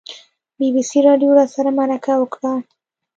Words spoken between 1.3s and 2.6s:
راسره مرکه وکړه.